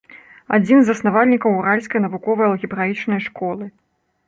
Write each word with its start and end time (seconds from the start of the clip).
Адзін 0.55 0.79
з 0.83 0.87
заснавальнікаў 0.87 1.59
уральскай 1.59 2.03
навуковай 2.07 2.51
алгебраічнай 2.55 3.25
школы. 3.29 3.71